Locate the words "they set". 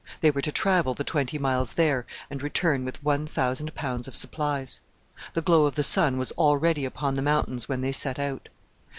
7.81-8.17